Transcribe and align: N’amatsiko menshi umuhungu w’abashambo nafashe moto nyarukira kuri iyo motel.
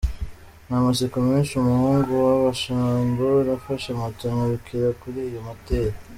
N’amatsiko 0.67 1.15
menshi 1.27 1.53
umuhungu 1.55 2.11
w’abashambo 2.25 3.25
nafashe 3.47 3.89
moto 3.99 4.23
nyarukira 4.35 4.87
kuri 5.01 5.19
iyo 5.29 5.41
motel. 5.47 5.87